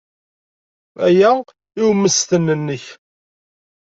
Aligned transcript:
Aya 1.05 1.31
i 1.81 1.83
ummesten-nnek. 1.89 2.83